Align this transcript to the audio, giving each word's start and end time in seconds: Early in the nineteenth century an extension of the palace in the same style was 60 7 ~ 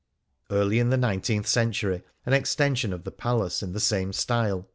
Early 0.49 0.79
in 0.79 0.89
the 0.89 0.97
nineteenth 0.97 1.45
century 1.45 2.01
an 2.25 2.33
extension 2.33 2.91
of 2.91 3.03
the 3.03 3.11
palace 3.11 3.61
in 3.61 3.73
the 3.73 3.79
same 3.79 4.13
style 4.13 4.33
was 4.33 4.63
60 4.63 4.63
7 4.63 4.65
~ 4.69 4.69